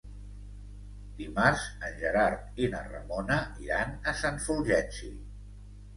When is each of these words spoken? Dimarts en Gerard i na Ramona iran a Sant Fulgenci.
Dimarts 1.17 1.67
en 1.89 1.93
Gerard 1.99 2.59
i 2.65 2.71
na 2.73 2.81
Ramona 2.95 3.37
iran 3.67 3.95
a 4.13 4.19
Sant 4.23 4.45
Fulgenci. 4.47 5.13